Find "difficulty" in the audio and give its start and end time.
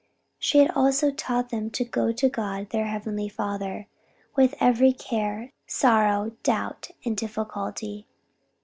7.15-8.07